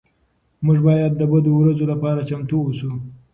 موږ 0.65 0.77
باید 0.87 1.11
د 1.15 1.21
بدو 1.31 1.51
ورځو 1.57 1.85
لپاره 1.91 2.25
چمتو 2.29 2.55
اوسو. 2.63 2.91